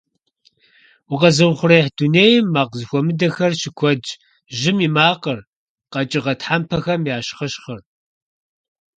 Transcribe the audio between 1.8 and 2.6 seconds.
дунейм